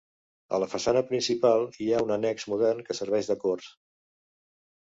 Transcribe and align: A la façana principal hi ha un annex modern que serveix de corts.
A 0.57 0.59
la 0.61 0.69
façana 0.71 1.03
principal 1.11 1.67
hi 1.85 1.91
ha 1.91 2.01
un 2.07 2.15
annex 2.17 2.47
modern 2.55 2.83
que 2.89 2.99
serveix 3.03 3.33
de 3.33 3.39
corts. 3.47 3.71